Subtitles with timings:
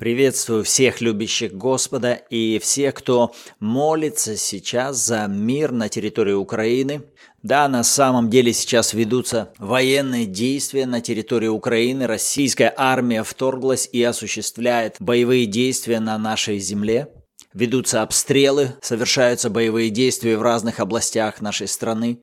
[0.00, 7.02] Приветствую всех любящих Господа и всех, кто молится сейчас за мир на территории Украины.
[7.42, 12.06] Да, на самом деле сейчас ведутся военные действия на территории Украины.
[12.06, 17.08] Российская армия вторглась и осуществляет боевые действия на нашей земле.
[17.52, 22.22] Ведутся обстрелы, совершаются боевые действия в разных областях нашей страны.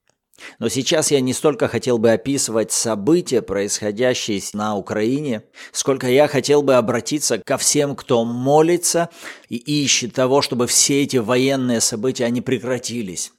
[0.59, 6.61] Но сейчас я не столько хотел бы описывать события, происходящие на Украине, сколько я хотел
[6.61, 9.09] бы обратиться ко всем, кто молится
[9.49, 13.31] и ищет того, чтобы все эти военные события, они прекратились.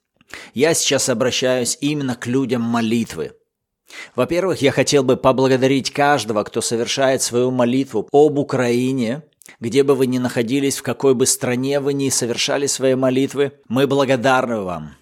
[0.55, 3.33] Я сейчас обращаюсь именно к людям молитвы.
[4.15, 9.23] Во-первых, я хотел бы поблагодарить каждого, кто совершает свою молитву об Украине,
[9.61, 13.53] где бы вы ни находились, в какой бы стране вы ни совершали свои молитвы.
[13.69, 14.98] Мы благодарны вам.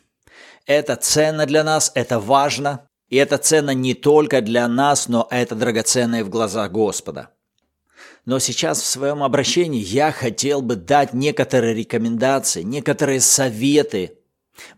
[0.67, 5.55] Это ценно для нас, это важно, и это ценно не только для нас, но это
[5.55, 7.31] драгоценно и в глазах Господа.
[8.25, 14.19] Но сейчас в своем обращении я хотел бы дать некоторые рекомендации, некоторые советы.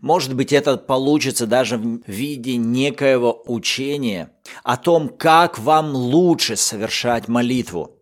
[0.01, 4.31] Может быть, это получится даже в виде некоего учения
[4.63, 7.95] о том, как вам лучше совершать молитву–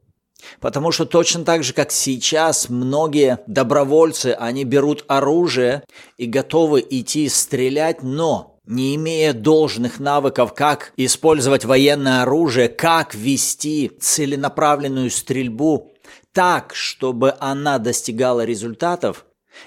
[0.60, 5.84] Потому что точно так же, как сейчас, многие добровольцы, они берут оружие
[6.18, 13.92] и готовы идти стрелять, но не имея должных навыков, как использовать военное оружие, как вести
[14.00, 15.92] целенаправленную стрельбу
[16.34, 19.26] так, чтобы она достигала результатов,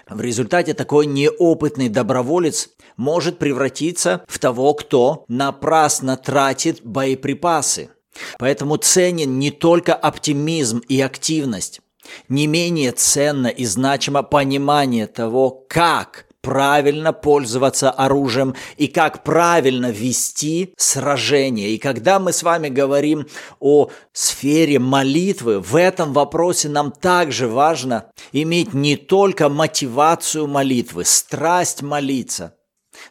[0.09, 7.91] в результате такой неопытный доброволец может превратиться в того, кто напрасно тратит боеприпасы–
[8.39, 11.80] Поэтому ценен не только оптимизм и активность,
[12.28, 20.72] не менее ценно и значимо понимание того, как правильно пользоваться оружием и как правильно вести
[20.77, 21.70] сражение.
[21.70, 23.27] И когда мы с вами говорим
[23.61, 31.83] о сфере молитвы, в этом вопросе нам также важно иметь не только мотивацию молитвы, страсть
[31.83, 32.55] молиться–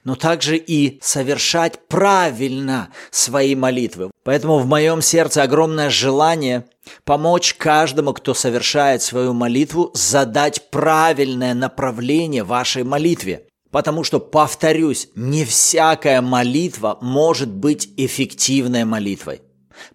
[0.04, 4.12] но также и совершать правильно свои молитвы.
[4.24, 6.66] Поэтому в моем сердце огромное желание
[7.03, 13.46] помочь каждому, кто совершает свою молитву, задать правильное направление вашей молитве.
[13.72, 19.42] Потому что, повторюсь, не всякая молитва может быть эффективной молитвой.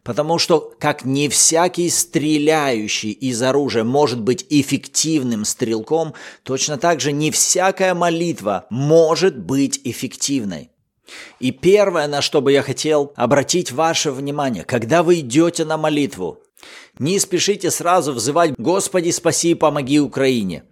[0.02, 7.12] Потому что, как не всякий стреляющий из оружия может быть эффективным стрелком, точно так же
[7.12, 10.70] не всякая молитва может быть эффективной.
[11.40, 16.38] И первое, на что бы я хотел обратить ваше внимание, когда вы идете на молитву,
[16.98, 20.64] не спешите сразу взывать «Господи, спаси и помоги Украине».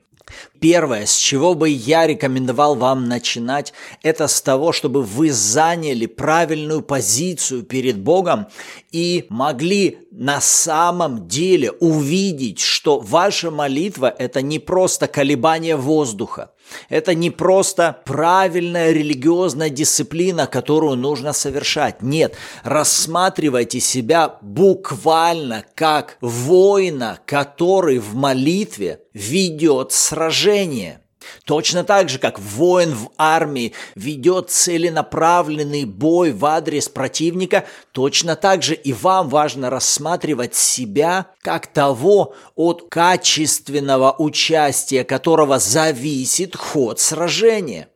[0.60, 3.72] Первое, с чего бы я рекомендовал вам начинать,
[4.02, 8.46] это с того, чтобы вы заняли правильную позицию перед Богом
[8.92, 16.51] и могли на самом деле увидеть, что ваша молитва– это не просто колебание воздуха,
[16.88, 22.02] это не просто правильная религиозная дисциплина, которую нужно совершать.
[22.02, 22.34] Нет,
[22.64, 31.01] рассматривайте себя буквально как воина, который в молитве ведет сражение.
[31.44, 38.62] Точно так же, как воин в армии ведет целенаправленный бой в адрес противника, точно так
[38.62, 47.88] же и вам важно рассматривать себя как того, от качественного участия которого зависит ход сражения.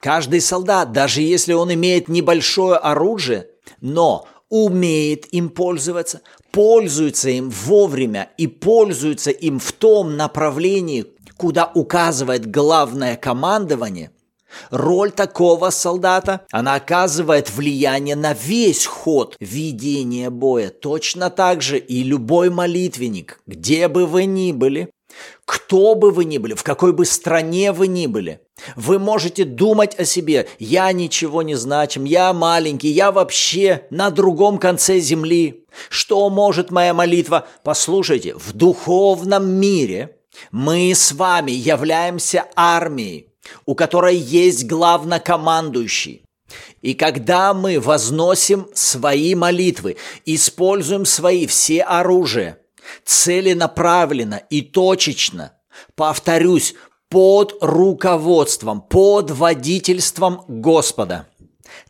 [0.00, 3.48] Каждый солдат, даже если он имеет небольшое оружие,
[3.80, 11.06] но умеет им пользоваться, пользуется им вовремя и пользуется им в том направлении,
[11.40, 14.10] куда указывает главное командование,
[14.70, 20.68] роль такого солдата, она оказывает влияние на весь ход ведения боя.
[20.68, 24.90] Точно так же и любой молитвенник, где бы вы ни были,
[25.46, 28.42] кто бы вы ни были, в какой бы стране вы ни были,
[28.76, 34.58] вы можете думать о себе, я ничего не значим, я маленький, я вообще на другом
[34.58, 35.64] конце земли.
[35.88, 37.46] Что может моя молитва?
[37.64, 40.16] Послушайте, в духовном мире–
[40.50, 43.28] мы с вами являемся армией,
[43.66, 46.24] у которой есть главнокомандующий.
[46.82, 52.58] И когда мы возносим свои молитвы, используем свои все оружия,
[53.04, 55.52] целенаправленно и точечно,
[55.94, 56.74] повторюсь,
[57.08, 61.26] под руководством, под водительством Господа,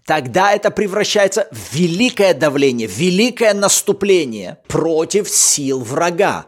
[0.07, 6.47] тогда это превращается в великое давление, великое наступление против сил врага.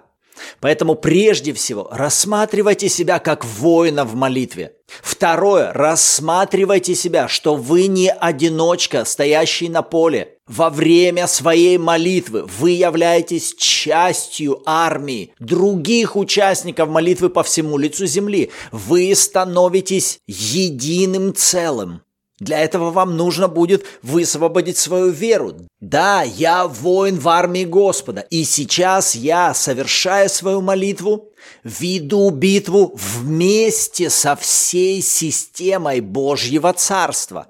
[0.61, 4.77] Поэтому прежде всего рассматривайте себя как воина в молитве.
[4.87, 10.37] Второе, рассматривайте себя, что вы не одиночка, стоящий на поле.
[10.47, 18.51] во время своей молитвы вы являетесь частью армии других участников молитвы по всему лицу земли.
[18.71, 22.03] Вы становитесь единым целым.
[22.43, 25.55] Для этого вам нужно будет высвободить свою веру.
[25.81, 31.31] Да, я воин в армии Господа, и сейчас я, совершая свою молитву,
[31.63, 37.47] веду битву вместе со всей системой Божьего Царства.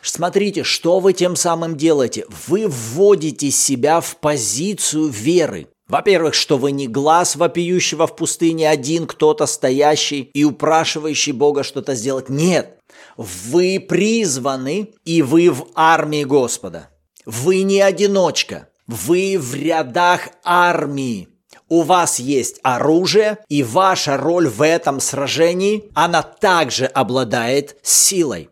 [0.00, 2.24] Смотрите, что вы тем самым делаете.
[2.46, 5.66] Вы вводите себя в позицию веры.
[5.86, 11.94] Во-первых, что вы не глаз вопиющего в пустыне один кто-то стоящий и упрашивающий Бога что-то
[11.94, 12.30] сделать.
[12.30, 12.79] Нет,
[13.20, 16.88] вы призваны, и вы в армии Господа.
[17.26, 21.28] Вы не одиночка, вы в рядах армии.
[21.68, 28.48] У вас есть оружие, и ваша роль в этом сражении, она также обладает силой.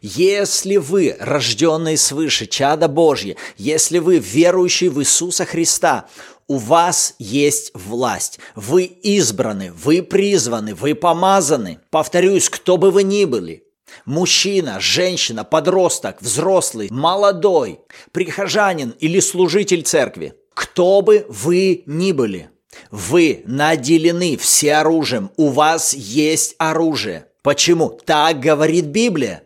[0.00, 6.08] Если вы, рожденные свыше, чада Божье, если вы верующий в Иисуса Христа,
[6.48, 8.40] у вас есть власть.
[8.56, 11.78] Вы избраны, вы призваны, вы помазаны.
[11.90, 13.64] Повторюсь, кто бы вы ни были.
[14.04, 17.80] Мужчина, женщина, подросток, взрослый, молодой,
[18.12, 20.34] прихожанин или служитель церкви.
[20.54, 22.50] Кто бы вы ни были.
[22.90, 25.30] Вы наделены всеоружием.
[25.36, 27.26] У вас есть оружие.
[27.42, 27.90] Почему?
[28.04, 29.42] Так говорит Библия.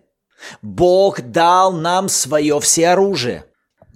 [0.61, 3.45] Бог дал нам свое всеоружие.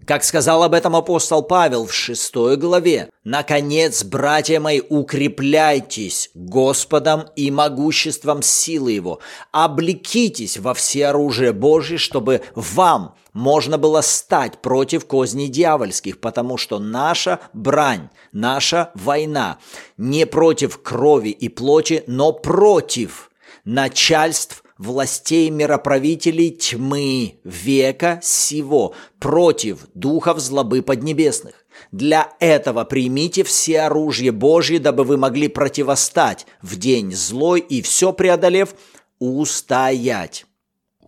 [0.06, 7.50] Как сказал об этом апостол Павел в шестой главе, «Наконец, братья мои, укрепляйтесь Господом и
[7.50, 9.19] могуществом силы Его,
[9.50, 16.79] облекитесь во все оружие Божье, чтобы вам можно было стать против козней дьявольских, потому что
[16.79, 19.58] наша брань, наша война
[19.97, 23.32] не против крови и плоти, но против
[23.64, 31.67] начальств, властей мироправителей тьмы века сего против духов злобы поднебесных.
[31.93, 38.12] Для этого примите все оружие Божье, дабы вы могли противостать в день злой и все
[38.12, 38.75] преодолев,
[39.19, 40.46] устоять.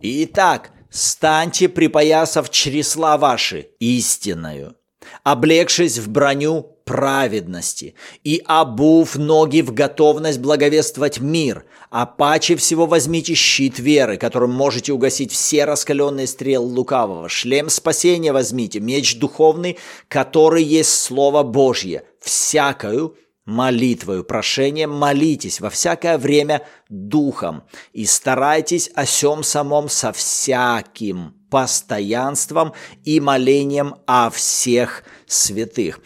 [0.01, 4.75] Итак, станьте, припоясав чресла ваши истинную,
[5.23, 7.93] облегшись в броню праведности
[8.23, 14.91] и обув ноги в готовность благовествовать мир, а паче всего возьмите щит веры, которым можете
[14.91, 19.77] угасить все раскаленные стрелы лукавого, шлем спасения возьмите, меч духовный,
[20.07, 23.15] который есть Слово Божье, всякую
[23.45, 32.73] молитвою, прошением молитесь во всякое время духом и старайтесь о сем самом со всяким постоянством
[33.03, 35.99] и молением о всех святых.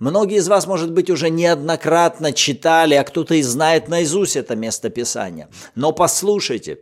[0.00, 4.88] Многие из вас, может быть, уже неоднократно читали, а кто-то и знает наизусть это место
[4.88, 5.50] Писания.
[5.74, 6.78] Но послушайте,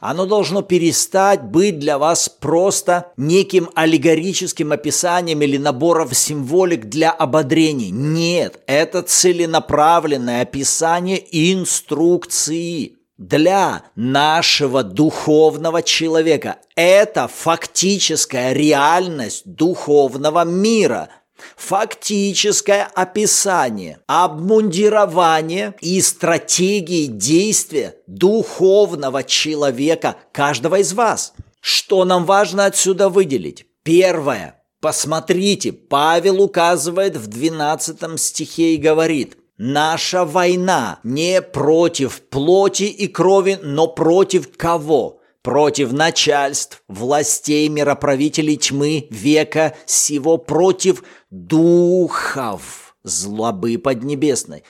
[0.00, 7.90] оно должно перестать быть для вас просто неким аллегорическим описанием или набором символик для ободрения.
[7.90, 16.58] Нет, это целенаправленное описание инструкции для нашего духовного человека.
[16.76, 21.08] Это фактическая реальность духовного мира–
[21.56, 31.32] фактическое описание, обмундирование и стратегии действия духовного человека каждого из вас.
[31.60, 33.66] Что нам важно отсюда выделить?
[33.82, 34.62] Первое.
[34.80, 43.58] Посмотрите, Павел указывает в 12 стихе и говорит, Наша война не против плоти и крови,
[43.60, 45.17] но против кого?
[45.48, 54.62] Против начальств, властей, мироправителей тьмы века сего, против духов злобы поднебесной.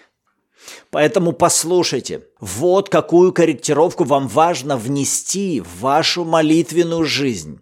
[0.90, 7.58] Поэтому послушайте, вот какую корректировку вам важно внести в вашу молитвенную жизнь.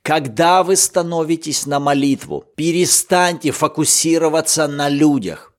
[0.00, 5.52] Когда вы становитесь на молитву, перестаньте фокусироваться на людях.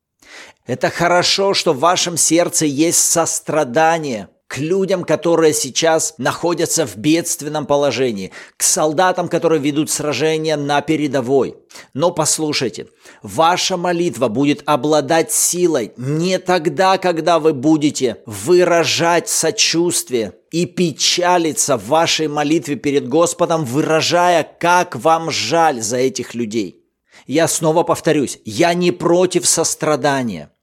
[0.65, 7.65] Это хорошо, что в вашем сердце есть сострадание– к людям, которые сейчас находятся в бедственном
[7.65, 11.57] положении, к солдатам, которые ведут сражения на передовой.
[11.93, 12.87] Но послушайте,
[13.23, 21.87] ваша молитва будет обладать силой не тогда, когда вы будете выражать сочувствие и печалиться в
[21.87, 26.83] вашей молитве перед Господом, выражая, как вам жаль за этих людей.
[27.25, 30.51] Я снова повторюсь, я не против сострадания–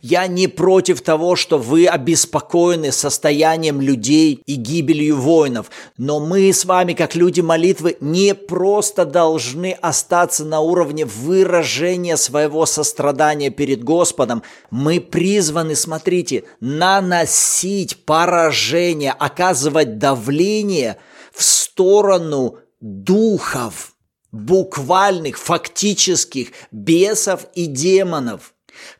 [0.00, 6.64] я не против того, что вы обеспокоены состоянием людей и гибелью воинов, но мы с
[6.64, 14.42] вами, как люди молитвы, не просто должны остаться на уровне выражения своего сострадания перед Господом.
[14.70, 20.98] Мы призваны, смотрите, наносить поражение, оказывать давление
[21.32, 23.92] в сторону духов
[24.32, 28.54] буквальных, фактических бесов и демонов,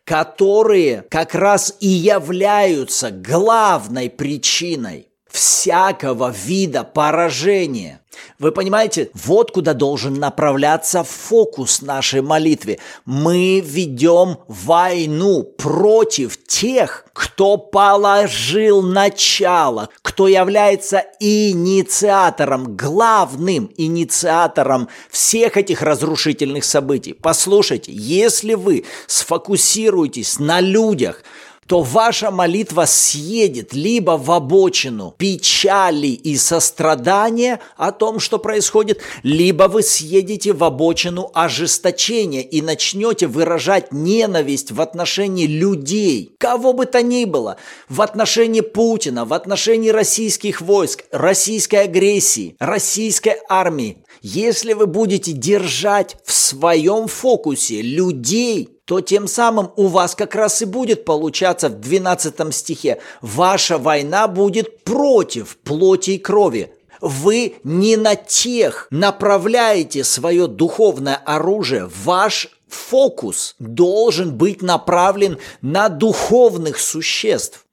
[0.04, 8.02] которые как раз и являются главной причиной всякого вида поражения.
[8.38, 12.78] Вы понимаете, вот куда должен направляться фокус нашей молитвы.
[13.04, 25.82] Мы ведем войну против тех, кто положил начало, кто является инициатором, главным инициатором всех этих
[25.82, 27.12] разрушительных событий.
[27.12, 31.22] Послушайте, если вы сфокусируетесь на людях,
[31.66, 39.64] то ваша молитва съедет либо в обочину печали и сострадания о том, что происходит, либо
[39.64, 47.00] вы съедете в обочину ожесточения и начнете выражать ненависть в отношении людей, кого бы то
[47.00, 47.56] ни было,
[47.88, 54.01] в отношении Путина, в отношении российских войск, российской агрессии, российской армии.
[54.22, 60.62] Если вы будете держать в своем фокусе людей, то тем самым у вас как раз
[60.62, 63.00] и будет получаться в 12 стихе.
[63.20, 66.72] Ваша война будет против плоти и крови.
[67.00, 71.90] Вы не на тех направляете свое духовное оружие.
[72.04, 77.66] Ваш фокус должен быть направлен на духовных существ,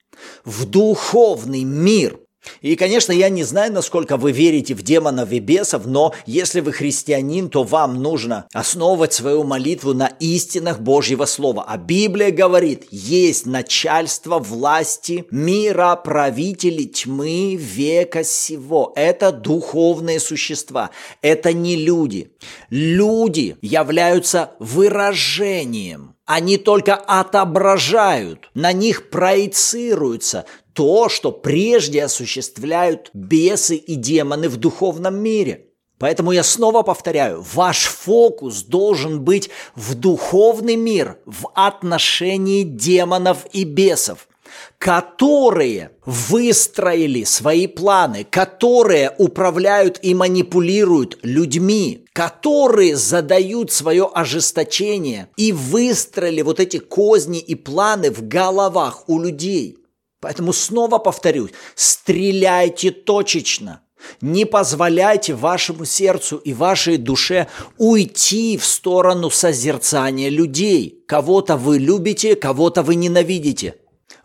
[0.44, 2.20] в духовный мир.
[2.62, 6.72] И, конечно, я не знаю, насколько вы верите в демонов и бесов, но если вы
[6.72, 11.66] христианин, то вам нужно основывать свою молитву на истинах Божьего Слова.
[11.68, 18.94] А Библия говорит, есть начальство власти мира, правители тьмы века сего.
[18.96, 20.92] Это духовные существа,
[21.22, 22.32] это не люди.
[22.70, 30.46] Люди являются выражением они только отображают, на них проецируются
[30.80, 35.66] то, что прежде осуществляют бесы и демоны в духовном мире.
[35.98, 43.66] Поэтому я снова повторяю, ваш фокус должен быть в духовный мир, в отношении демонов и
[43.66, 44.30] бесов,
[44.78, 56.42] которые выстроили свои планы, которые управляют и манипулируют людьми, которые задают свое ожесточение и выстроили
[56.42, 59.79] вот эти козни и планы в головах у людей.
[60.20, 63.82] Поэтому снова повторюсь, стреляйте точечно.
[64.22, 67.48] Не позволяйте вашему сердцу и вашей душе
[67.78, 71.04] уйти в сторону созерцания людей.
[71.08, 73.76] Кого-то вы любите, кого-то вы ненавидите.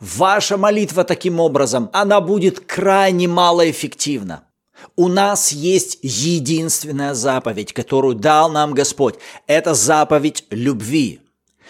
[0.00, 4.44] Ваша молитва таким образом, она будет крайне малоэффективна.
[4.96, 9.16] У нас есть единственная заповедь, которую дал нам Господь.
[9.46, 11.20] Это заповедь любви.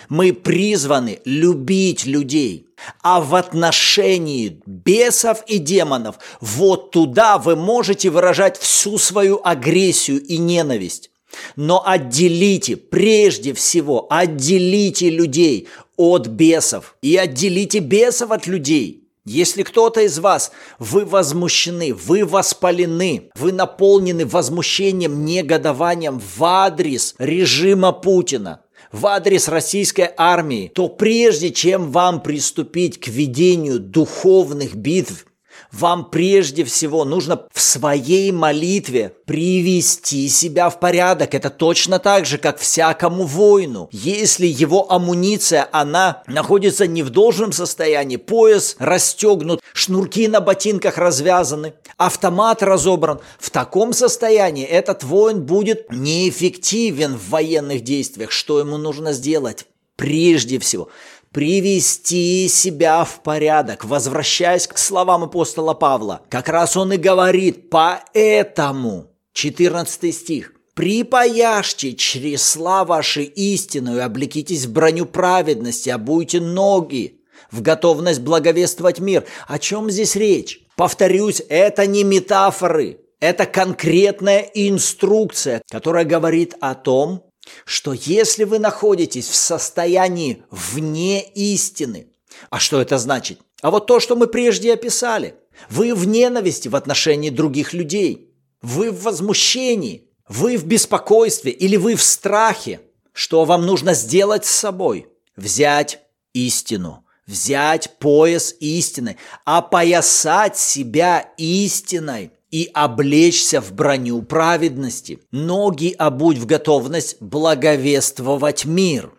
[0.08, 2.73] Мы призваны любить людей.
[3.02, 10.38] А в отношении бесов и демонов, вот туда вы можете выражать всю свою агрессию и
[10.38, 11.10] ненависть.
[11.56, 20.02] Но отделите, прежде всего, отделите людей от бесов и отделите бесов от людей– если кто-то
[20.02, 28.60] из вас, вы возмущены, вы воспалены, вы наполнены возмущением, негодованием в адрес режима Путина,
[28.94, 35.26] в адрес российской армии, то прежде чем вам приступить к ведению духовных битв,
[35.74, 41.34] вам прежде всего нужно в своей молитве привести себя в порядок.
[41.34, 43.88] Это точно так же, как всякому воину.
[43.90, 51.74] Если его амуниция, она находится не в должном состоянии, пояс расстегнут, шнурки на ботинках развязаны,
[51.96, 58.30] автомат разобран, в таком состоянии этот воин будет неэффективен в военных действиях.
[58.30, 59.66] Что ему нужно сделать?
[59.96, 60.88] Прежде всего,
[61.34, 63.84] привести себя в порядок.
[63.84, 72.84] Возвращаясь к словам апостола Павла, как раз он и говорит, поэтому, 14 стих, «Припаяшьте чресла
[72.84, 79.24] ваши истину и облекитесь в броню праведности, обуйте ноги в готовность благовествовать мир».
[79.46, 80.60] О чем здесь речь?
[80.76, 87.24] Повторюсь, это не метафоры, это конкретная инструкция, которая говорит о том,
[87.64, 92.08] что если вы находитесь в состоянии вне истины,
[92.50, 93.40] а что это значит?
[93.62, 95.36] А вот то, что мы прежде описали.
[95.70, 98.34] Вы в ненависти в отношении других людей.
[98.60, 100.10] Вы в возмущении.
[100.28, 102.80] Вы в беспокойстве или вы в страхе.
[103.12, 105.06] Что вам нужно сделать с собой?
[105.36, 106.00] Взять
[106.32, 107.06] истину.
[107.26, 109.16] Взять пояс истины.
[109.44, 115.18] Опоясать себя истиной и облечься в броню праведности.
[115.32, 119.12] Ноги обуть в готовность благовествовать мир.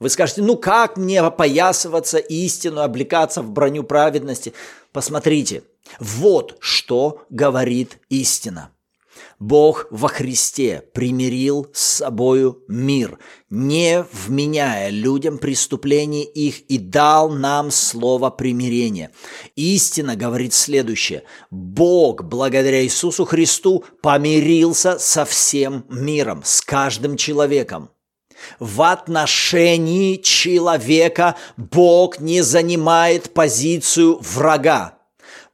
[0.00, 4.52] Вы скажете, ну как мне опоясываться истину, облекаться в броню праведности?
[4.90, 5.62] Посмотрите,
[6.00, 8.72] вот что говорит истина.
[9.38, 13.18] Бог во Христе примирил с собою мир,
[13.50, 19.10] не вменяя людям преступлений их и дал нам слово примирения.
[19.56, 21.24] Истина говорит следующее.
[21.50, 27.90] Бог, благодаря Иисусу Христу, помирился со всем миром, с каждым человеком.
[28.58, 34.98] В отношении человека Бог не занимает позицию врага.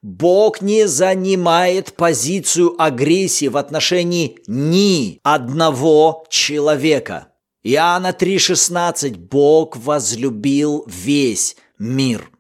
[0.03, 7.33] Бог не занимает позицию агрессии в отношении ни одного человека.
[7.65, 12.31] Иоанна 3,16 Бог возлюбил весь мир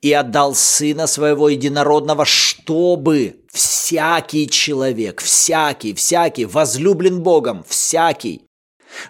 [0.00, 8.42] и отдал Сына Своего Единородного, чтобы всякий человек, всякий, всякий, возлюблен Богом, всякий,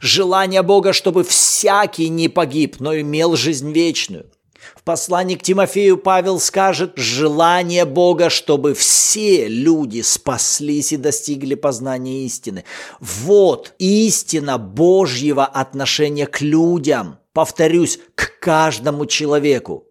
[0.00, 4.32] желание Бога, чтобы всякий не погиб, но имел жизнь вечную–
[4.74, 12.24] в послании к Тимофею Павел скажет желание Бога, чтобы все люди спаслись и достигли познания
[12.24, 12.64] истины.
[13.00, 17.18] Вот истина Божьего отношения к людям.
[17.32, 19.86] Повторюсь, к каждому человеку.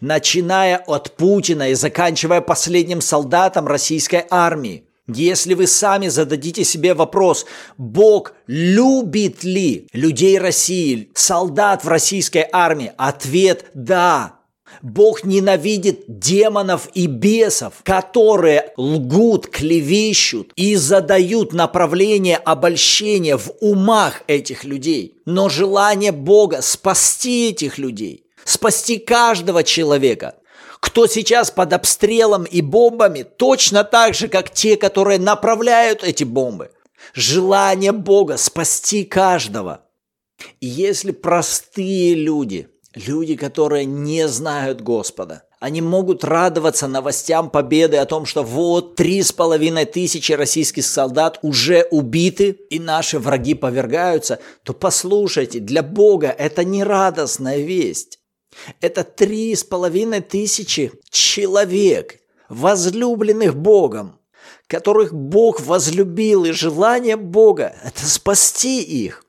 [0.00, 4.88] Начиная от Путина и заканчивая последним солдатом российской армии.
[5.06, 7.44] Если вы сами зададите себе вопрос,
[7.76, 12.92] Бог любит ли людей России, солдат в российской армии?
[12.96, 14.40] Ответ– да.
[14.82, 24.64] Бог ненавидит демонов и бесов, которые лгут, клевещут и задают направление обольщения в умах этих
[24.64, 25.16] людей.
[25.26, 30.34] Но желание Бога спасти этих людей, спасти каждого человека,
[30.84, 36.72] кто сейчас под обстрелом и бомбами, точно так же, как те, которые направляют эти бомбы.
[37.14, 39.80] Желание Бога спасти каждого.
[40.60, 48.04] И если простые люди, люди, которые не знают Господа, они могут радоваться новостям победы о
[48.04, 54.38] том, что вот три с половиной тысячи российских солдат уже убиты, и наши враги повергаются,
[54.64, 58.18] то послушайте, для Бога это не радостная весть.
[58.80, 64.18] Это три с половиной тысячи человек, возлюбленных Богом,
[64.66, 69.24] которых Бог возлюбил, и желание Бога– это спасти их.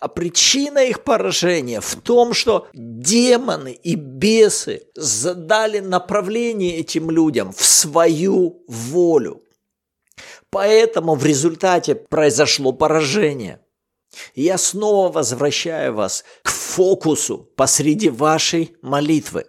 [0.00, 7.64] А причина их поражения в том, что демоны и бесы задали направление этим людям в
[7.64, 9.42] свою волю.
[10.50, 13.60] Поэтому в результате произошло поражение–
[14.34, 19.46] я снова возвращаю вас к фокусу посреди вашей молитвы.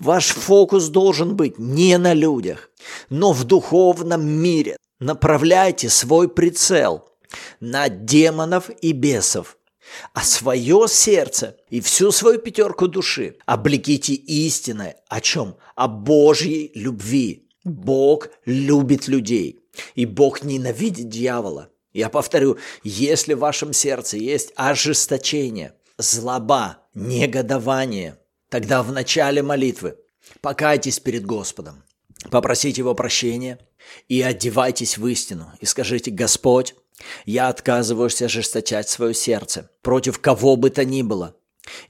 [0.00, 2.70] Ваш фокус должен быть не на людях,
[3.10, 4.76] но в духовном мире.
[5.00, 7.08] Направляйте свой прицел
[7.60, 9.58] на демонов и бесов,
[10.12, 14.94] а свое сердце и всю свою пятерку души облеките истиной.
[15.08, 15.56] О чем?
[15.74, 17.48] О Божьей любви.
[17.64, 19.60] Бог любит людей,
[19.94, 21.70] и Бог ненавидит дьявола.
[21.94, 29.96] Я повторю, если в вашем сердце есть ожесточение, злоба, негодование, тогда в начале молитвы
[30.40, 31.84] покайтесь перед Господом,
[32.30, 33.58] попросите Его прощения
[34.08, 36.74] и одевайтесь в истину и скажите, Господь,
[37.26, 41.36] я отказываюсь ожесточать свое сердце против кого бы то ни было.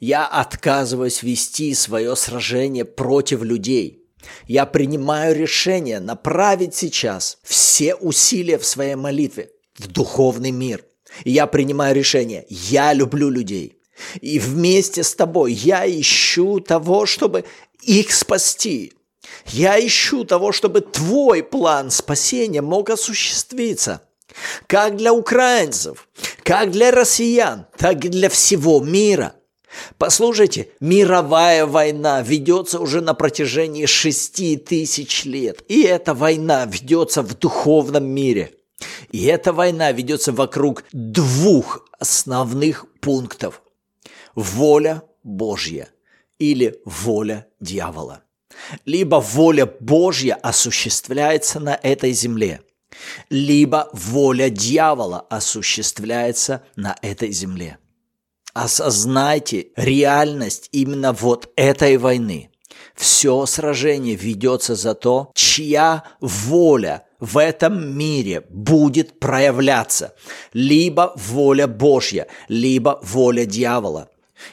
[0.01, 4.07] Я отказываюсь вести свое сражение против людей.
[4.47, 10.85] Я принимаю решение направить сейчас все усилия в своей молитве в духовный мир.
[11.25, 12.47] И я принимаю решение.
[12.49, 13.79] Я люблю людей.
[14.21, 17.45] И вместе с тобой я ищу того, чтобы
[17.83, 18.93] их спасти.
[19.47, 24.03] Я ищу того, чтобы твой план спасения мог осуществиться.
[24.67, 26.09] Как для украинцев,
[26.43, 29.35] как для россиян, так и для всего мира.
[29.99, 35.65] Послушайте, мировая война ведется уже на протяжении шести тысяч лет.
[35.69, 38.53] И эта война ведется в духовном мире–
[39.11, 43.63] и эта война ведется вокруг двух основных пунктов.
[44.35, 45.89] Воля Божья
[46.39, 48.23] или воля дьявола.
[48.85, 52.63] Либо воля Божья осуществляется на этой земле,
[53.31, 57.79] либо воля дьявола осуществляется на этой земле.
[58.53, 62.51] Осознайте реальность именно вот этой войны.
[62.95, 70.15] Все сражение ведется за то, чья воля в этом мире будет проявляться
[70.53, 74.09] либо воля Божья, либо воля дьявола.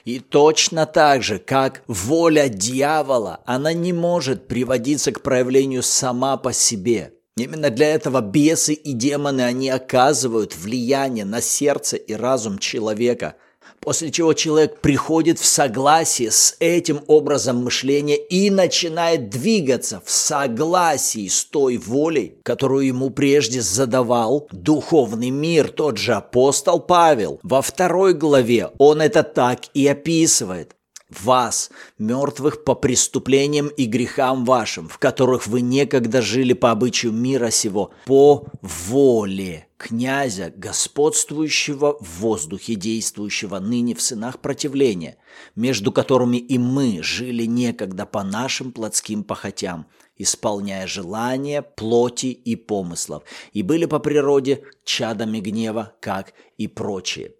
[0.05, 6.53] И точно так же, как воля дьявола, она не может приводиться к проявлению сама по
[6.53, 7.13] себе.
[7.37, 13.35] Именно для этого бесы и демоны, они оказывают влияние на сердце и разум человека,
[13.81, 21.27] После чего человек приходит в согласие с этим образом мышления и начинает двигаться в согласии
[21.27, 27.39] с той волей, которую ему прежде задавал духовный мир, тот же апостол Павел.
[27.41, 30.75] Во второй главе он это так и описывает
[31.09, 37.49] вас, мертвых по преступлениям и грехам вашим, в которых вы некогда жили по обычаю мира
[37.49, 45.17] сего, по воле князя, господствующего в воздухе, действующего ныне в сынах противления,
[45.55, 53.23] между которыми и мы жили некогда по нашим плотским похотям, исполняя желания плоти и помыслов,
[53.53, 57.33] и были по природе чадами гнева, как и прочие.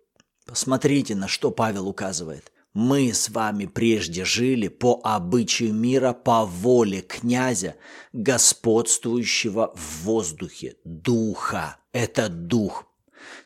[0.48, 7.02] Посмотрите, на что Павел указывает– мы с вами прежде жили по обычаю мира, по воле
[7.02, 7.76] князя,
[8.14, 11.81] господствующего в воздухе, духа.
[11.94, 12.86] Это дух.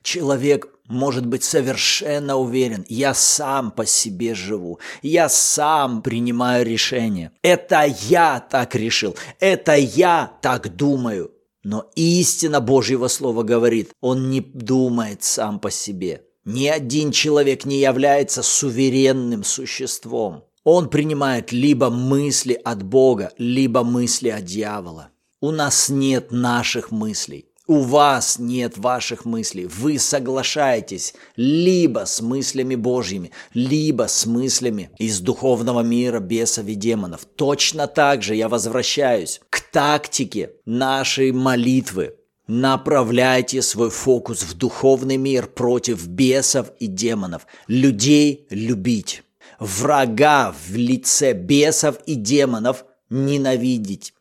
[0.03, 7.31] Человек может быть совершенно уверен, я сам по себе живу, я сам принимаю решения.
[7.41, 11.31] Это я так решил, это я так думаю.
[11.63, 16.21] Но истина Божьего Слова говорит, он не думает сам по себе.
[16.45, 20.43] Ни один человек не является суверенным существом.
[20.63, 25.10] Он принимает либо мысли от Бога, либо мысли от дьявола.
[25.41, 27.47] У нас нет наших мыслей.
[27.67, 29.65] У вас нет ваших мыслей.
[29.65, 37.25] Вы соглашаетесь либо с мыслями Божьими, либо с мыслями из духовного мира бесов и демонов.
[37.25, 42.15] Точно так же я возвращаюсь к тактике нашей молитвы.
[42.47, 47.47] Направляйте свой фокус в духовный мир против бесов и демонов.
[47.67, 49.23] Людей любить.
[49.58, 54.13] Врага в лице бесов и демонов ненавидеть.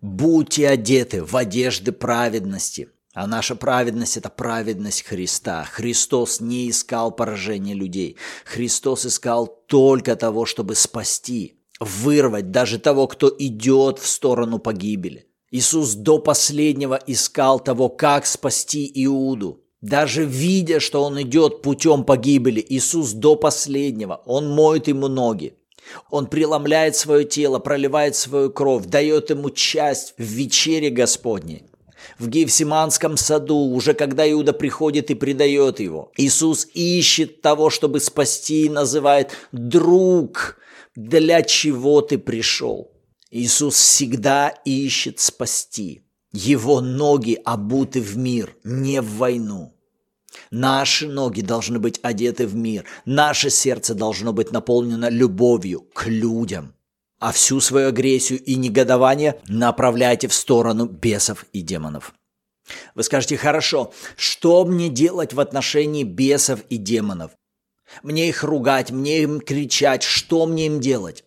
[0.00, 2.88] Будьте одеты в одежды праведности.
[3.14, 5.64] А наша праведность– это праведность Христа.
[5.64, 8.16] Христос не искал поражения людей.
[8.44, 15.26] Христос искал только того, чтобы спасти, вырвать даже того, кто идет в сторону погибели.
[15.50, 19.64] Иисус до последнего искал того, как спасти Иуду.
[19.80, 25.54] Даже видя, что он идет путем погибели, Иисус до последнего, он моет ему ноги.
[26.10, 31.64] Он преломляет свое тело, проливает свою кровь, дает ему часть в вечере Господней.
[32.18, 38.66] В Гефсиманском саду, уже когда Иуда приходит и предает его, Иисус ищет того, чтобы спасти,
[38.66, 40.56] и называет «друг,
[40.94, 42.92] для чего ты пришел?»
[43.30, 46.02] Иисус всегда ищет спасти.
[46.32, 49.77] Его ноги обуты в мир, не в войну.
[50.50, 52.84] Наши ноги должны быть одеты в мир.
[53.04, 56.74] Наше сердце должно быть наполнено любовью к людям.
[57.18, 62.14] А всю свою агрессию и негодование направляйте в сторону бесов и демонов.
[62.94, 67.32] Вы скажете, хорошо, что мне делать в отношении бесов и демонов?
[68.02, 71.24] Мне их ругать, мне им кричать, что мне им делать?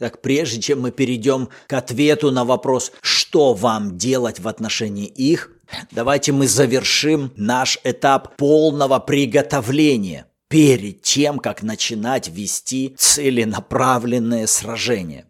[0.00, 5.50] Так прежде чем мы перейдем к ответу на вопрос, что вам делать в отношении их,
[5.90, 15.26] давайте мы завершим наш этап полного приготовления перед тем, как начинать вести целенаправленное сражение.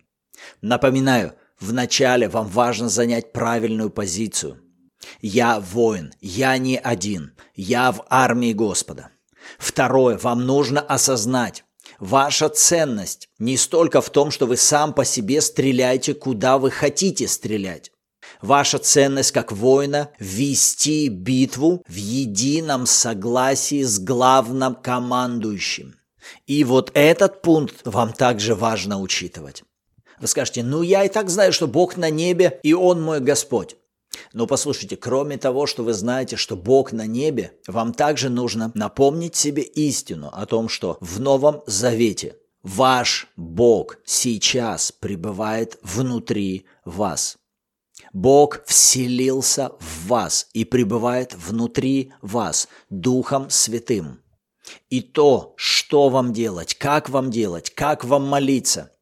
[0.62, 4.62] Напоминаю, вначале вам важно занять правильную позицию.
[5.20, 9.08] Я воин, я не один, я в армии Господа.
[9.58, 11.64] Второе, вам нужно осознать,
[12.00, 17.28] Ваша ценность не столько в том, что вы сам по себе стреляете, куда вы хотите
[17.28, 17.92] стрелять.
[18.40, 25.94] Ваша ценность как воина– вести битву в едином согласии с главным командующим.
[26.46, 29.62] И вот этот пункт вам также важно учитывать.
[30.20, 33.76] Вы скажете, ну я и так знаю, что Бог на небе, и Он мой Господь.
[34.32, 39.36] Но послушайте, кроме того, что вы знаете, что Бог на небе, вам также нужно напомнить
[39.36, 47.36] себе истину о том, что в Новом Завете ваш Бог сейчас пребывает внутри вас.
[48.12, 54.20] Бог вселился в вас и пребывает внутри вас Духом Святым.
[54.88, 58.92] И то, что вам делать, как вам делать, как вам молиться–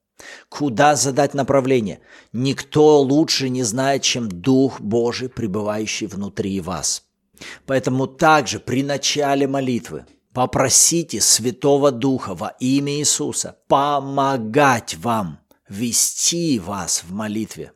[0.48, 2.00] Куда задать направление?
[2.33, 7.04] Никто лучше не знает, чем Дух Божий, пребывающий внутри вас.
[7.66, 17.04] Поэтому также при начале молитвы попросите Святого Духа во имя Иисуса помогать вам, вести вас
[17.04, 17.72] в молитве.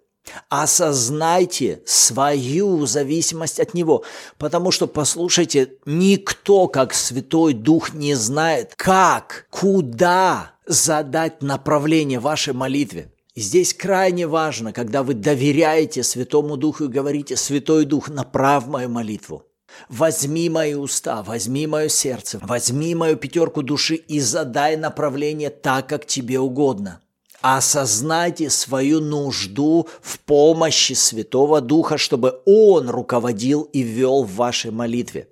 [0.49, 4.05] Осознайте свою зависимость от Него,
[4.39, 13.13] потому что, послушайте, никто, как Святой Дух, не знает, как, куда задать направление вашей молитве.
[13.35, 19.45] Здесь крайне важно, когда вы доверяете Святому Духу и говорите, Святой Дух, направь мою молитву.
[19.89, 26.07] Возьми мои уста, возьми мое сердце, возьми мою пятерку души и задай направление так, как
[26.07, 27.01] тебе угодно.
[27.43, 35.29] Осознайте свою нужду в помощи Святого Духа, чтобы Он руководил и вел в вашей молитве.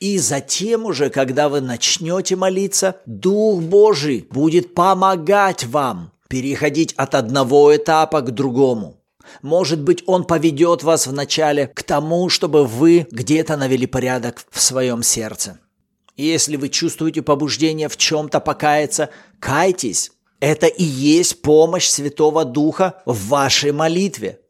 [0.00, 7.76] И затем уже, когда вы начнете молиться, Дух Божий будет помогать вам переходить от одного
[7.76, 8.96] этапа к другому.
[9.42, 15.02] Может быть, Он поведет вас вначале к тому, чтобы вы где-то навели порядок в своем
[15.02, 15.58] сердце.
[16.16, 20.10] Если вы чувствуете побуждение в чем-то покаяться, кайтесь.
[20.40, 24.40] Это и есть помощь Святого Духа в вашей молитве.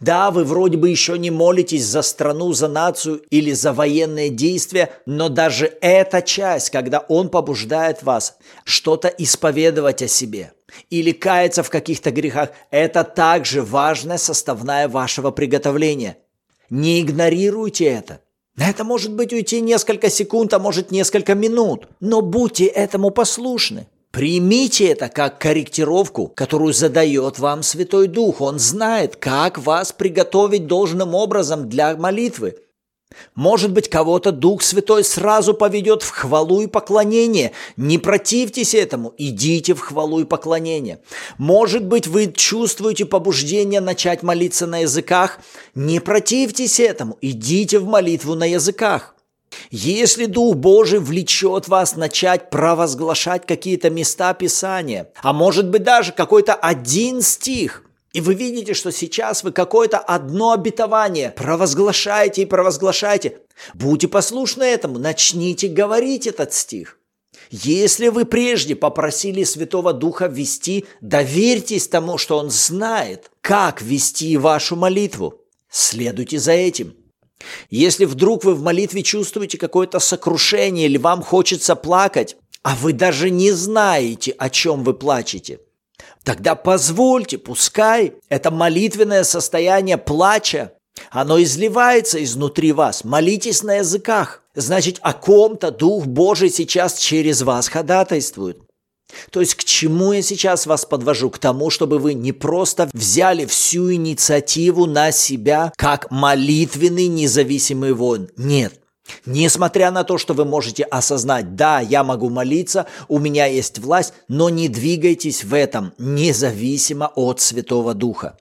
[0.00, 4.90] Да, вы вроде бы еще не молитесь за страну, за нацию или за военные действия,
[5.06, 10.52] но даже эта часть, когда Он побуждает вас что-то исповедовать о себе
[10.90, 16.18] или каяться в каких-то грехах, это также важная составная вашего приготовления.
[16.68, 18.20] Не игнорируйте это.
[18.58, 23.86] Это может быть уйти несколько секунд, а может несколько минут, но будьте этому послушны.
[24.18, 28.40] Примите это как корректировку, которую задает вам Святой Дух.
[28.40, 32.56] Он знает, как вас приготовить должным образом для молитвы.
[33.36, 37.52] Может быть, кого-то Дух Святой сразу поведет в хвалу и поклонение.
[37.76, 40.98] Не противьтесь этому, идите в хвалу и поклонение.
[41.38, 45.38] Может быть, вы чувствуете побуждение начать молиться на языках.
[45.76, 49.14] Не противьтесь этому, идите в молитву на языках.
[49.70, 56.54] Если Дух Божий влечет вас начать провозглашать какие-то места Писания, а может быть даже какой-то
[56.54, 63.38] один стих, и вы видите, что сейчас вы какое-то одно обетование провозглашаете и провозглашаете,
[63.74, 66.98] будьте послушны этому, начните говорить этот стих.
[67.50, 74.76] Если вы прежде попросили Святого Духа вести, доверьтесь тому, что Он знает, как вести вашу
[74.76, 75.40] молитву.
[75.70, 76.97] Следуйте за этим.
[77.70, 83.30] Если вдруг вы в молитве чувствуете какое-то сокрушение или вам хочется плакать, а вы даже
[83.30, 85.60] не знаете, о чем вы плачете,
[86.24, 90.72] тогда позвольте, пускай это молитвенное состояние плача,
[91.10, 93.04] оно изливается изнутри вас.
[93.04, 94.42] Молитесь на языках.
[94.54, 98.58] Значит, о ком-то Дух Божий сейчас через вас ходатайствует.
[99.30, 101.30] То есть к чему я сейчас вас подвожу?
[101.30, 108.28] К тому, чтобы вы не просто взяли всю инициативу на себя, как молитвенный независимый воин.
[108.36, 108.80] Нет.
[109.24, 114.12] Несмотря на то, что вы можете осознать, да, я могу молиться, у меня есть власть,
[114.28, 118.36] но не двигайтесь в этом независимо от Святого Духа.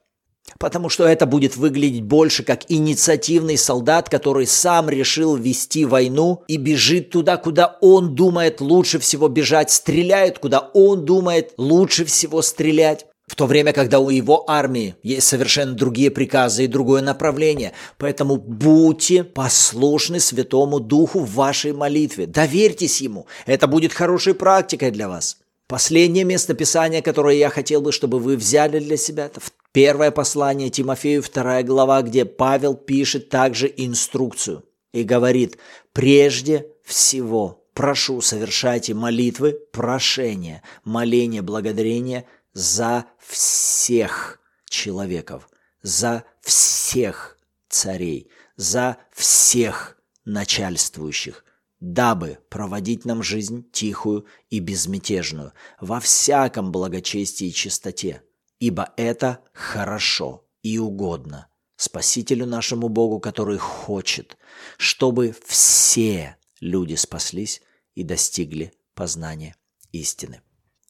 [0.60, 6.58] Потому что это будет выглядеть больше как инициативный солдат, который сам решил вести войну и
[6.58, 13.06] бежит туда, куда он думает лучше всего бежать, стреляет, куда он думает лучше всего стрелять.
[13.28, 17.74] В то время, когда у его армии есть совершенно другие приказы и другое направление.
[17.98, 22.26] Поэтому будьте послушны Святому Духу в вашей молитве.
[22.26, 23.28] Доверьтесь Ему.
[23.46, 25.38] Это будет хорошей практикой для вас.
[25.68, 29.42] Последнее место Писания, которое я хотел бы, чтобы вы взяли для себя, это
[29.78, 35.60] первое послание Тимофею, вторая глава, где Павел пишет также инструкцию и говорит,
[35.94, 45.48] прежде всего прошу, совершайте молитвы, прошения, моления, благодарения за всех человеков,
[45.84, 47.38] за всех
[47.70, 51.46] царей, за всех начальствующих,
[51.80, 58.24] дабы проводить нам жизнь тихую и безмятежную, во всяком благочестии и чистоте,
[58.60, 64.36] ибо это хорошо и угодно Спасителю нашему Богу, который хочет,
[64.78, 67.62] чтобы все люди спаслись
[67.94, 69.56] и достигли познания
[69.92, 70.42] истины.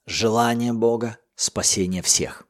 [0.05, 2.47] Желание Бога– спасение всех.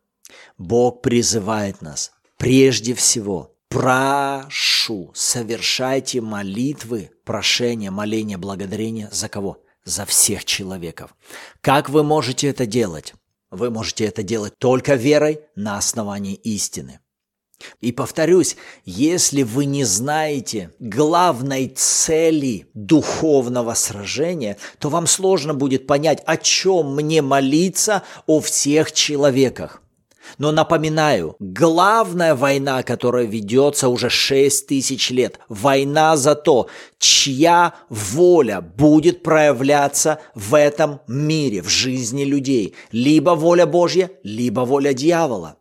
[0.60, 9.64] Бог призывает нас прежде всего прошу, совершайте молитвы, прошения, моления, благодарения за кого?
[9.84, 11.16] За всех человеков.
[11.62, 13.16] Как вы можете это делать?
[13.50, 17.00] Вы можете это делать только верой на основании истины.
[17.82, 18.56] И повторюсь,
[18.86, 26.96] если вы не знаете главной цели духовного сражения, то вам сложно будет понять, о чем
[26.96, 29.82] мне молиться о всех человеках.
[30.38, 36.68] Но напоминаю, главная война, которая ведется уже 6 тысяч лет, война за то,
[37.00, 42.76] чья воля будет проявляться в этом мире, в жизни людей.
[42.92, 45.58] Либо воля Божья, либо воля дьявола.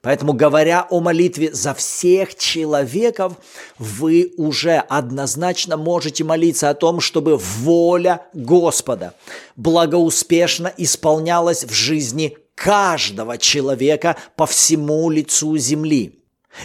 [0.00, 3.34] Поэтому, говоря о молитве за всех человеков,
[3.78, 9.14] вы уже однозначно можете молиться о том, чтобы воля Господа
[9.56, 16.20] благоуспешно исполнялась в жизни каждого человека по всему лицу земли.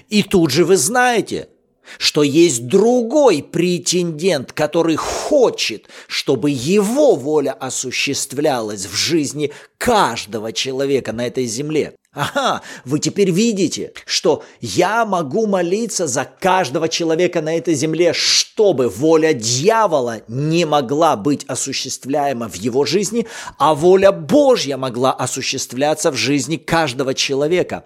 [0.07, 1.49] И тут же вы знаете,
[1.97, 11.25] что есть другой претендент, который хочет, чтобы его воля осуществлялась в жизни каждого человека на
[11.25, 11.95] этой земле.
[12.11, 18.89] Ага, вы теперь видите, что я могу молиться за каждого человека на этой земле, чтобы
[18.89, 23.27] воля дьявола не могла быть осуществляема в его жизни,
[23.59, 27.85] а воля Божья могла осуществляться в жизни каждого человека,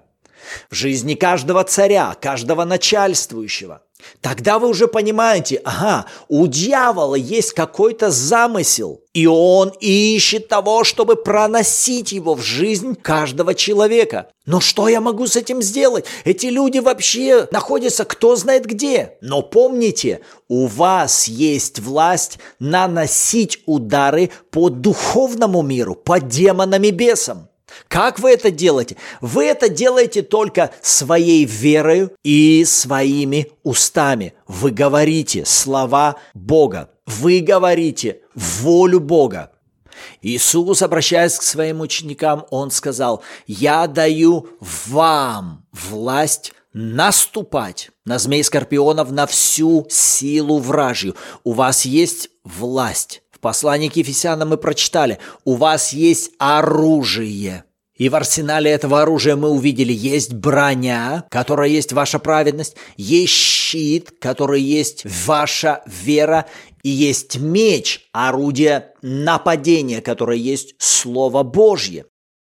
[0.69, 3.81] в жизни каждого царя, каждого начальствующего.
[4.21, 11.15] Тогда вы уже понимаете, ага, у дьявола есть какой-то замысел, и он ищет того, чтобы
[11.15, 14.29] проносить его в жизнь каждого человека.
[14.45, 16.05] Но что я могу с этим сделать?
[16.25, 19.17] Эти люди вообще находятся кто знает где.
[19.21, 27.49] Но помните, у вас есть власть наносить удары по духовному миру, по демонам и бесам.
[27.87, 28.97] Как вы это делаете?
[29.21, 34.33] Вы это делаете только своей верою и своими устами.
[34.47, 36.89] Вы говорите слова Бога.
[37.05, 39.51] Вы говорите волю Бога.
[40.21, 49.11] Иисус, обращаясь к своим ученикам, Он сказал, «Я даю вам власть наступать на змей скорпионов,
[49.11, 51.15] на всю силу вражью.
[51.43, 57.65] У вас есть власть послании к Ефесянам мы прочитали, у вас есть оружие.
[57.95, 64.11] И в арсенале этого оружия мы увидели, есть броня, которая есть ваша праведность, есть щит,
[64.19, 66.47] который есть ваша вера,
[66.81, 72.05] и есть меч, орудие нападения, которое есть Слово Божье.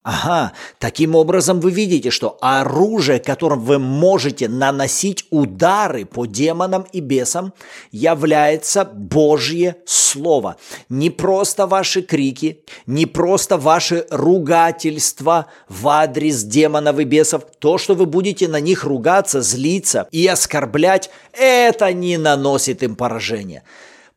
[0.10, 7.02] Ага, таким образом вы видите, что оружие, которым вы можете наносить удары по демонам и
[7.02, 7.52] бесам,
[7.92, 10.56] является Божье Слово.
[10.88, 17.44] Не просто ваши крики, не просто ваши ругательства в адрес демонов и бесов.
[17.60, 23.64] То, что вы будете на них ругаться, злиться и оскорблять, это не наносит им поражения.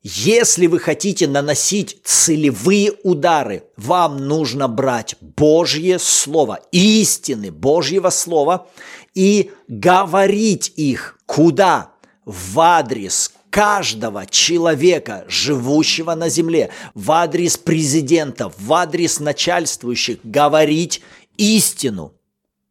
[0.02, 8.66] Если вы хотите наносить целевые удары, вам нужно брать Божье Слово, истины Божьего Слова
[9.14, 11.90] и говорить их куда?
[12.24, 21.02] В адрес каждого человека, живущего на земле, в адрес президента, в адрес начальствующих, говорить
[21.36, 22.14] истину.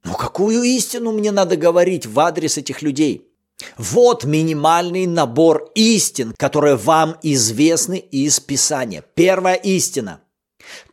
[0.03, 3.28] Ну какую истину мне надо говорить в адрес этих людей?
[3.77, 9.03] Вот минимальный набор истин, которые вам известны из Писания.
[9.15, 10.21] Первая истина.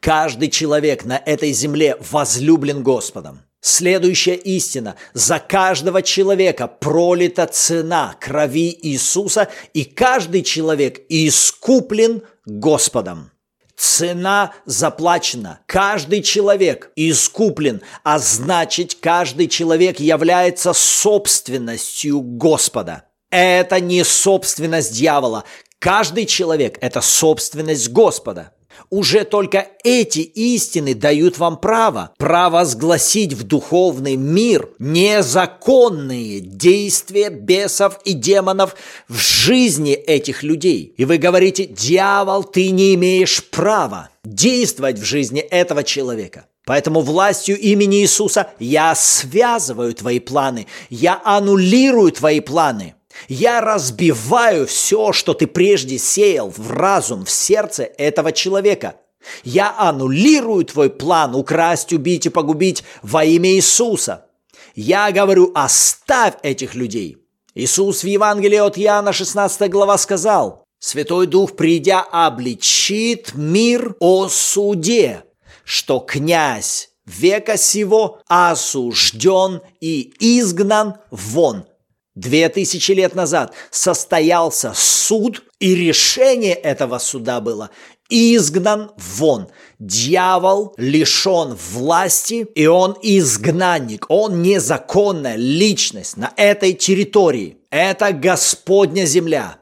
[0.00, 3.42] Каждый человек на этой земле возлюблен Господом.
[3.60, 4.94] Следующая истина.
[5.12, 13.32] За каждого человека пролита цена крови Иисуса, и каждый человек искуплен Господом.
[13.76, 15.60] Цена заплачена.
[15.66, 23.04] Каждый человек искуплен, а значит, каждый человек является собственностью Господа.
[23.30, 25.44] Это не собственность дьявола.
[25.78, 28.55] Каждый человек– это собственность Господа.
[28.90, 38.12] Уже только эти истины дают вам право провозгласить в духовный мир незаконные действия бесов и
[38.12, 38.76] демонов
[39.08, 40.94] в жизни этих людей.
[40.96, 46.46] И вы говорите, дьявол, ты не имеешь права действовать в жизни этого человека.
[46.66, 52.95] Поэтому властью имени Иисуса я связываю твои планы, я аннулирую твои планы.
[53.28, 58.96] Я разбиваю все, что ты прежде сеял в разум, в сердце этого человека.
[59.42, 64.26] Я аннулирую твой план украсть, убить и погубить во имя Иисуса.
[64.74, 67.18] Я говорю, оставь этих людей.
[67.54, 75.24] Иисус в Евангелии от Иоанна 16 глава сказал, Святой Дух, придя, обличит мир о суде,
[75.64, 81.64] что князь века сего осужден и изгнан вон–
[82.16, 87.70] Две тысячи лет назад состоялся суд, и решение этого суда было
[88.08, 89.48] изгнан вон.
[89.78, 97.58] Дьявол лишен власти, и он изгнанник, он незаконная личность на этой территории.
[97.70, 99.58] Это Господня земля.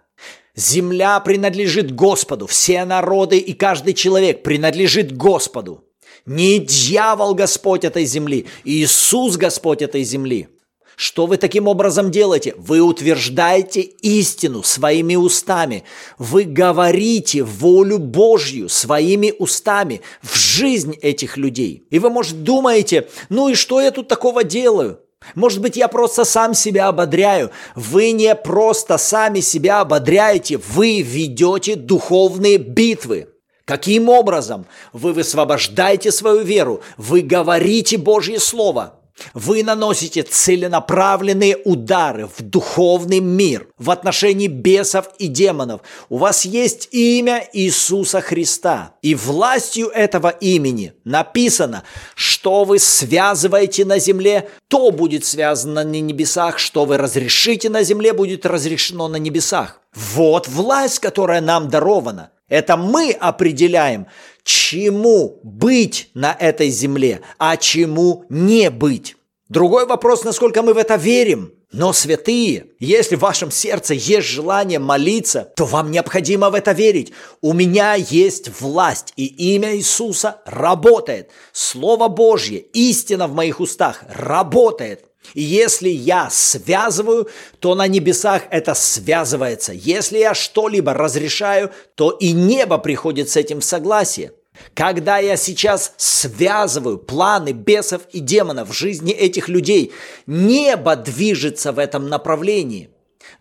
[0.55, 5.83] Земля принадлежит Господу, все народы и каждый человек принадлежит Господу.
[6.25, 10.49] Не дьявол Господь этой земли, Иисус Господь этой земли.
[10.97, 12.55] Что вы таким образом делаете?
[12.57, 15.85] Вы утверждаете истину своими устами.
[16.19, 21.85] Вы говорите волю Божью своими устами в жизнь этих людей.
[21.91, 25.01] И вы, может, думаете, ну и что я тут такого делаю?
[25.35, 27.51] Может быть, я просто сам себя ободряю.
[27.75, 33.29] Вы не просто сами себя ободряете, вы ведете духовные битвы.
[33.65, 34.67] Каким образом?
[34.93, 39.01] Вы высвобождаете свою веру, вы говорите Божье Слово–
[39.33, 45.83] Вы наносите целенаправленные удары в духовный мир, в отношении бесов и демонов.
[46.09, 48.95] У вас есть имя Иисуса Христа.
[49.03, 51.85] И властью этого имени написано,
[52.15, 58.13] что вы связываете на земле, то будет связано на небесах, что вы разрешите на земле,
[58.13, 59.81] будет разрешено на небесах.
[59.95, 62.31] Вот власть, которая нам дарована.
[62.49, 64.07] Это мы определяем,
[64.45, 69.17] чему быть на этой земле, а чему не быть.
[69.49, 71.53] Другой вопрос, насколько мы в это верим.
[71.73, 77.13] Но, святые, если в вашем сердце есть желание молиться, то вам необходимо в это верить.
[77.41, 81.31] У меня есть власть, и имя Иисуса работает.
[81.53, 85.05] Слово Божье, истина в моих устах работает.
[85.33, 89.73] И если я связываю, то на небесах это связывается.
[89.73, 94.33] Если я что-либо разрешаю, то и небо приходит с этим в согласие.
[94.75, 99.93] Когда я сейчас связываю планы бесов и демонов в жизни этих людей,
[100.27, 102.91] небо движется в этом направлении.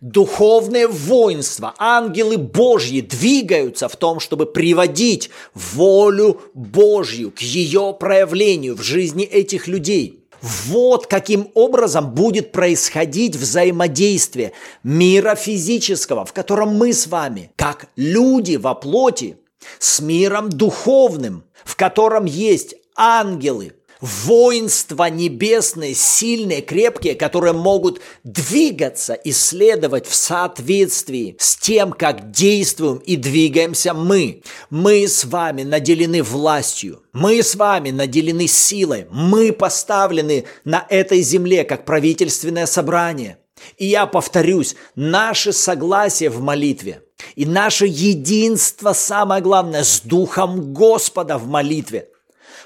[0.00, 8.82] Духовное воинство, ангелы Божьи двигаются в том, чтобы приводить волю Божью к ее проявлению в
[8.82, 17.06] жизни этих людей– вот каким образом будет происходить взаимодействие мира физического, в котором мы с
[17.06, 19.38] вами, как люди во плоти,
[19.78, 23.72] с миром духовным, в котором есть ангелы,
[24.04, 33.16] воинства небесные, сильные, крепкие, которые могут двигаться, исследовать в соответствии с тем, как действуем и
[33.16, 34.42] двигаемся мы.
[34.68, 41.64] Мы с вами наделены властью, мы с вами наделены силой, мы поставлены на этой земле
[41.64, 43.38] как правительственное собрание.
[43.78, 47.02] И я повторюсь, наше согласие в молитве
[47.36, 52.08] и наше единство, самое главное, с Духом Господа в молитве–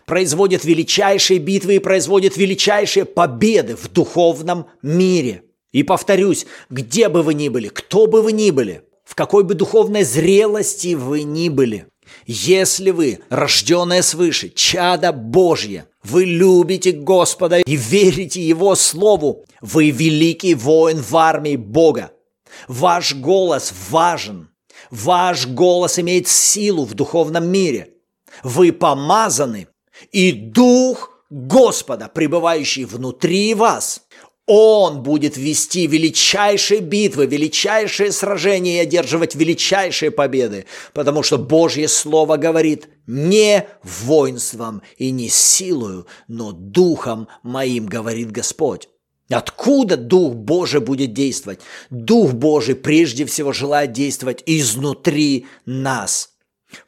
[0.08, 5.44] производит величайшие битвы и производит величайшие победы в духовном мире.
[5.70, 9.54] И повторюсь, где бы вы ни были, кто бы вы ни были, в какой бы
[9.54, 11.86] духовной зрелости вы ни были,
[12.26, 20.54] если вы, рожденное свыше, чада Божье, вы любите Господа и верите Его Слову, вы великий
[20.54, 22.12] воин в армии Бога.
[22.66, 24.48] Ваш голос важен.
[24.90, 27.90] Ваш голос имеет силу в духовном мире.
[28.42, 29.68] Вы помазаны
[30.12, 34.02] и Дух Господа, пребывающий внутри вас,
[34.46, 42.38] он будет вести величайшие битвы, величайшие сражения и одерживать величайшие победы, потому что Божье Слово
[42.38, 48.88] говорит не воинством и не силою, но духом моим, говорит Господь.
[49.28, 51.60] Откуда Дух Божий будет действовать?
[51.90, 56.30] Дух Божий прежде всего желает действовать изнутри нас.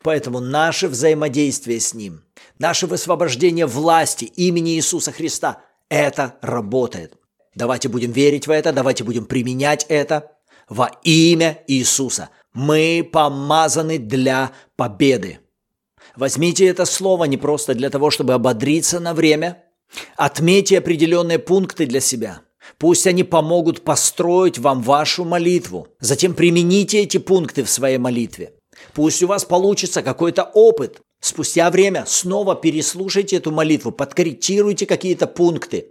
[0.03, 2.23] Поэтому наше взаимодействие с Ним–
[2.61, 5.63] наше высвобождение власти имени Иисуса Христа.
[5.89, 7.15] Это работает.
[7.57, 10.37] Давайте будем верить в это, давайте будем применять это
[10.69, 12.29] во имя Иисуса.
[12.53, 15.41] Мы помазаны для победы.
[16.15, 19.65] Возьмите это слово не просто для того, чтобы ободриться на время.
[20.17, 22.43] Отметьте определенные пункты для себя.
[22.79, 25.89] Пусть они помогут построить вам вашу молитву.
[25.99, 28.53] Затем примените эти пункты в своей молитве.
[28.93, 35.89] Пусть у вас получится какой-то опыт, Спустя время снова переслушайте эту молитву, подкорректируйте какие-то пункты,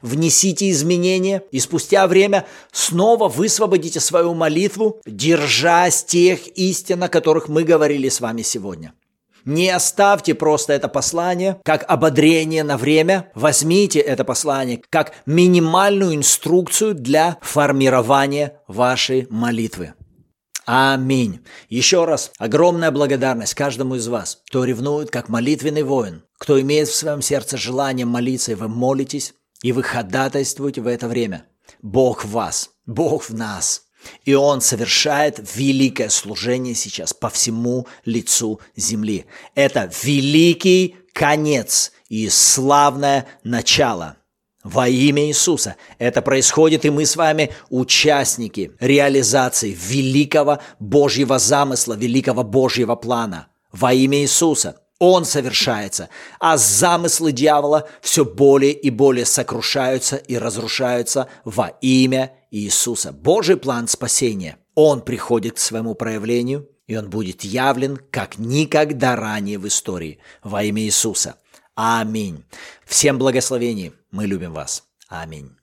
[0.00, 7.64] внесите изменения, и спустя время снова высвободите свою молитву, держась тех истин, о которых мы
[7.64, 8.94] говорили с вами сегодня.
[9.44, 16.94] Не оставьте просто это послание как ободрение на время, возьмите это послание как минимальную инструкцию
[16.94, 19.94] для формирования вашей молитвы.
[20.72, 21.40] Аминь.
[21.68, 26.94] Еще раз огромная благодарность каждому из вас, кто ревнует как молитвенный воин, кто имеет в
[26.94, 31.44] своем сердце желание молиться, и вы молитесь, и вы ходатайствуете в это время.
[31.82, 33.82] Бог в вас, Бог в нас.
[34.24, 39.26] И Он совершает великое служение сейчас по всему лицу земли.
[39.56, 44.18] Это великий конец и славное начало–
[44.62, 45.76] во имя Иисуса.
[45.98, 53.48] Это происходит, и мы с вами участники реализации великого Божьего замысла, великого Божьего плана.
[53.72, 54.76] Во имя Иисуса.
[54.98, 63.10] Он совершается, а замыслы дьявола все более и более сокрушаются и разрушаются во имя Иисуса.
[63.10, 69.58] Божий план спасения, он приходит к своему проявлению, и он будет явлен как никогда ранее
[69.58, 71.36] в истории во имя Иисуса.
[71.74, 72.44] Аминь.
[72.84, 73.92] Всем благословений.
[74.10, 74.88] Мы любим вас.
[75.08, 75.59] Аминь.